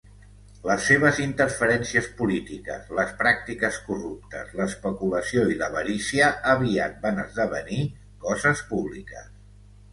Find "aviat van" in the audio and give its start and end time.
6.57-7.25